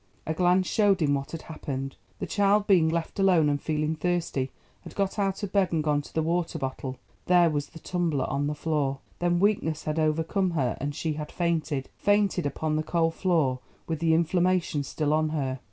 A 0.25 0.33
glance 0.33 0.65
showed 0.65 0.99
him 1.03 1.13
what 1.13 1.29
had 1.29 1.43
happened. 1.43 1.95
The 2.17 2.25
child 2.25 2.65
being 2.65 2.89
left 2.89 3.19
alone, 3.19 3.49
and 3.49 3.61
feeling 3.61 3.95
thirsty, 3.95 4.49
had 4.83 4.95
got 4.95 5.19
out 5.19 5.43
of 5.43 5.51
bed 5.51 5.71
and 5.71 5.83
gone 5.83 6.01
to 6.01 6.11
the 6.11 6.23
water 6.23 6.57
bottle—there 6.57 7.51
was 7.51 7.67
the 7.67 7.77
tumbler 7.77 8.25
on 8.27 8.47
the 8.47 8.55
floor. 8.55 8.97
Then 9.19 9.39
weakness 9.39 9.83
had 9.83 9.99
overcome 9.99 10.49
her 10.57 10.75
and 10.81 10.95
she 10.95 11.13
had 11.13 11.31
fainted—fainted 11.31 12.47
upon 12.47 12.77
the 12.77 12.81
cold 12.83 13.13
floor 13.13 13.59
with 13.85 13.99
the 13.99 14.15
inflammation 14.15 14.81
still 14.81 15.13
on 15.13 15.29
her. 15.29 15.59